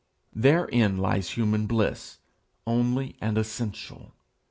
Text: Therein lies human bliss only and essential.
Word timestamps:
Therein 0.33 0.97
lies 0.97 1.29
human 1.37 1.67
bliss 1.67 2.17
only 2.65 3.17
and 3.21 3.37
essential. 3.37 4.15